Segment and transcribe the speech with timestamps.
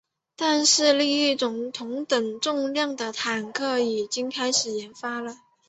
[0.35, 5.35] 但是另一种同等重量的坦克已经开始研发了。